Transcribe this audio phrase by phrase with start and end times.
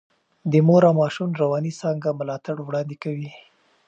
[0.51, 3.29] د مور او ماشوم رواني څانګه ملاتړ وړاندې کوي.